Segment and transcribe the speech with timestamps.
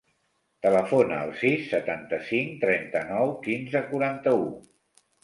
[0.65, 4.49] Telefona al sis, setanta-cinc, trenta-nou, quinze, quaranta-u.